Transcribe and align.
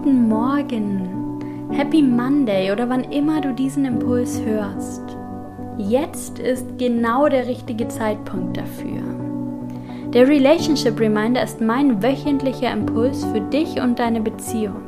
Guten 0.00 0.28
Morgen, 0.28 1.40
Happy 1.72 2.02
Monday 2.02 2.70
oder 2.70 2.88
wann 2.88 3.02
immer 3.02 3.40
du 3.40 3.52
diesen 3.52 3.84
Impuls 3.84 4.40
hörst. 4.44 5.02
Jetzt 5.76 6.38
ist 6.38 6.78
genau 6.78 7.28
der 7.28 7.48
richtige 7.48 7.88
Zeitpunkt 7.88 8.56
dafür. 8.56 9.02
Der 10.14 10.28
Relationship 10.28 11.00
Reminder 11.00 11.42
ist 11.42 11.60
mein 11.60 12.00
wöchentlicher 12.00 12.72
Impuls 12.72 13.24
für 13.24 13.40
dich 13.40 13.80
und 13.80 13.98
deine 13.98 14.20
Beziehung. 14.20 14.82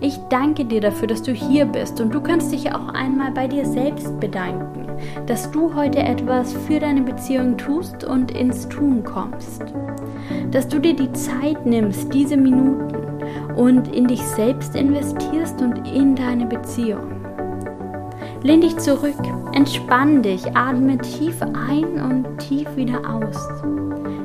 Ich 0.00 0.16
danke 0.30 0.64
dir 0.64 0.80
dafür, 0.80 1.08
dass 1.08 1.22
du 1.22 1.32
hier 1.32 1.64
bist 1.66 2.00
und 2.00 2.14
du 2.14 2.20
kannst 2.20 2.52
dich 2.52 2.72
auch 2.72 2.94
einmal 2.94 3.32
bei 3.32 3.48
dir 3.48 3.66
selbst 3.66 4.20
bedanken, 4.20 4.86
dass 5.26 5.50
du 5.50 5.74
heute 5.74 5.98
etwas 5.98 6.52
für 6.52 6.78
deine 6.78 7.02
Beziehung 7.02 7.56
tust 7.56 8.04
und 8.04 8.30
ins 8.30 8.68
Tun 8.68 9.02
kommst. 9.02 9.64
Dass 10.52 10.68
du 10.68 10.78
dir 10.78 10.94
die 10.94 11.12
Zeit 11.12 11.66
nimmst, 11.66 12.14
diese 12.14 12.36
Minuten 12.36 13.03
und 13.56 13.94
in 13.94 14.06
dich 14.06 14.22
selbst 14.22 14.74
investierst 14.74 15.60
und 15.60 15.86
in 15.88 16.16
deine 16.16 16.46
Beziehung. 16.46 17.24
Lehn 18.42 18.60
dich 18.60 18.76
zurück, 18.76 19.22
entspann 19.52 20.22
dich, 20.22 20.44
atme 20.54 20.98
tief 20.98 21.40
ein 21.42 22.00
und 22.00 22.38
tief 22.38 22.68
wieder 22.76 23.00
aus. 23.08 23.48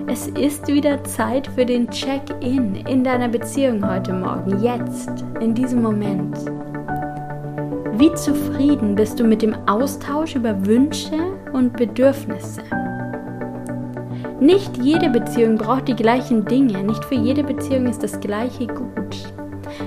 Es 0.08 0.28
ist 0.28 0.68
wieder 0.68 1.04
Zeit 1.04 1.48
für 1.48 1.66
den 1.66 1.90
Check-in 1.90 2.76
in 2.76 3.04
deiner 3.04 3.30
Beziehung 3.30 3.88
heute 3.88 4.12
Morgen, 4.12 4.62
jetzt, 4.62 5.24
in 5.40 5.54
diesem 5.54 5.82
Moment. 5.82 6.36
Wie 7.94 8.14
zufrieden 8.16 8.96
bist 8.96 9.20
du 9.20 9.24
mit 9.24 9.42
dem 9.42 9.54
Austausch 9.68 10.36
über 10.36 10.66
Wünsche 10.66 11.16
und 11.54 11.74
Bedürfnisse? 11.74 12.62
Nicht 14.40 14.78
jede 14.78 15.10
Beziehung 15.10 15.58
braucht 15.58 15.90
die 15.90 15.96
gleichen 15.96 16.46
Dinge, 16.46 16.82
nicht 16.84 17.04
für 17.04 17.16
jede 17.16 17.44
Beziehung 17.44 17.88
ist 17.88 18.02
das 18.02 18.22
gleiche 18.22 18.68
gut. 18.68 19.34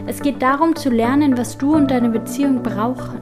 Es 0.06 0.20
geht 0.20 0.42
darum 0.42 0.76
zu 0.76 0.90
lernen, 0.90 1.38
was 1.38 1.56
du 1.56 1.74
und 1.74 1.90
deine 1.90 2.10
Beziehung 2.10 2.62
brauchen, 2.62 3.20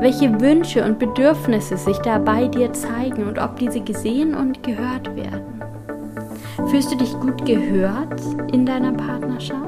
welche 0.00 0.40
Wünsche 0.40 0.82
und 0.84 0.98
Bedürfnisse 0.98 1.76
sich 1.76 1.98
da 1.98 2.18
bei 2.18 2.48
dir 2.48 2.72
zeigen 2.72 3.28
und 3.28 3.38
ob 3.38 3.56
diese 3.56 3.80
gesehen 3.80 4.34
und 4.34 4.62
gehört 4.62 5.14
werden. 5.14 5.62
Fühlst 6.70 6.90
du 6.92 6.96
dich 6.96 7.12
gut 7.20 7.44
gehört 7.44 8.20
in 8.50 8.64
deiner 8.64 8.92
Partnerschaft? 8.92 9.62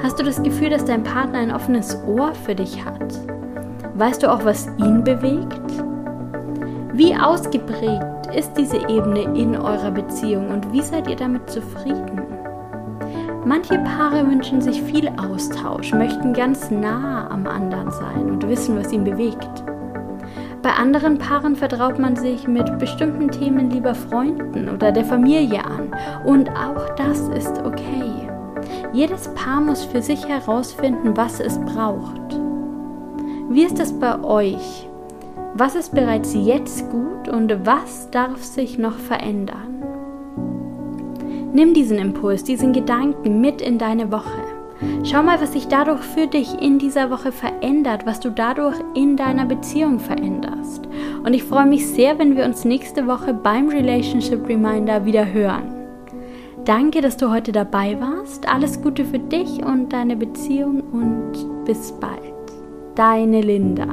Hast 0.00 0.18
du 0.20 0.24
das 0.24 0.40
Gefühl, 0.42 0.70
dass 0.70 0.84
dein 0.84 1.02
Partner 1.02 1.40
ein 1.40 1.52
offenes 1.52 1.98
Ohr 2.06 2.34
für 2.34 2.54
dich 2.54 2.84
hat? 2.84 3.18
Weißt 3.94 4.22
du 4.22 4.32
auch, 4.32 4.44
was 4.44 4.68
ihn 4.78 5.02
bewegt? 5.02 5.60
Wie 6.94 7.16
ausgeprägt 7.16 8.26
ist 8.36 8.52
diese 8.58 8.76
Ebene 8.76 9.22
in 9.34 9.56
eurer 9.56 9.90
Beziehung 9.90 10.50
und 10.50 10.70
wie 10.72 10.82
seid 10.82 11.08
ihr 11.08 11.16
damit 11.16 11.48
zufrieden? 11.48 12.20
Manche 13.46 13.78
Paare 13.78 14.26
wünschen 14.28 14.60
sich 14.60 14.82
viel 14.82 15.08
Austausch, 15.16 15.94
möchten 15.94 16.34
ganz 16.34 16.70
nah 16.70 17.30
am 17.30 17.46
anderen 17.46 17.90
sein 17.90 18.30
und 18.30 18.46
wissen, 18.46 18.78
was 18.78 18.92
ihn 18.92 19.04
bewegt. 19.04 19.64
Bei 20.60 20.74
anderen 20.74 21.16
Paaren 21.16 21.56
vertraut 21.56 21.98
man 21.98 22.14
sich 22.14 22.46
mit 22.46 22.78
bestimmten 22.78 23.30
Themen 23.30 23.70
lieber 23.70 23.94
Freunden 23.94 24.68
oder 24.68 24.92
der 24.92 25.06
Familie 25.06 25.64
an 25.64 25.94
und 26.26 26.50
auch 26.50 26.94
das 26.96 27.20
ist 27.28 27.58
okay. 27.64 28.28
Jedes 28.92 29.28
Paar 29.34 29.62
muss 29.62 29.82
für 29.82 30.02
sich 30.02 30.28
herausfinden, 30.28 31.16
was 31.16 31.40
es 31.40 31.58
braucht. 31.58 32.38
Wie 33.48 33.64
ist 33.64 33.80
es 33.80 33.98
bei 33.98 34.22
euch? 34.22 34.88
Was 35.54 35.74
ist 35.74 35.94
bereits 35.94 36.34
jetzt 36.34 36.90
gut 36.90 37.28
und 37.28 37.66
was 37.66 38.10
darf 38.10 38.42
sich 38.42 38.78
noch 38.78 38.96
verändern? 38.96 39.82
Nimm 41.52 41.74
diesen 41.74 41.98
Impuls, 41.98 42.42
diesen 42.42 42.72
Gedanken 42.72 43.42
mit 43.42 43.60
in 43.60 43.76
deine 43.76 44.10
Woche. 44.10 44.40
Schau 45.04 45.22
mal, 45.22 45.40
was 45.40 45.52
sich 45.52 45.68
dadurch 45.68 46.00
für 46.00 46.26
dich 46.26 46.60
in 46.60 46.78
dieser 46.78 47.10
Woche 47.10 47.32
verändert, 47.32 48.06
was 48.06 48.18
du 48.18 48.30
dadurch 48.30 48.76
in 48.94 49.18
deiner 49.18 49.44
Beziehung 49.44 50.00
veränderst. 50.00 50.88
Und 51.22 51.34
ich 51.34 51.44
freue 51.44 51.66
mich 51.66 51.86
sehr, 51.86 52.18
wenn 52.18 52.34
wir 52.34 52.46
uns 52.46 52.64
nächste 52.64 53.06
Woche 53.06 53.34
beim 53.34 53.68
Relationship 53.68 54.48
Reminder 54.48 55.04
wieder 55.04 55.30
hören. 55.30 55.74
Danke, 56.64 57.02
dass 57.02 57.18
du 57.18 57.30
heute 57.30 57.52
dabei 57.52 58.00
warst. 58.00 58.48
Alles 58.48 58.80
Gute 58.80 59.04
für 59.04 59.18
dich 59.18 59.62
und 59.64 59.92
deine 59.92 60.16
Beziehung 60.16 60.80
und 60.92 61.64
bis 61.66 61.92
bald. 61.92 62.32
Deine 62.94 63.42
Linda. 63.42 63.88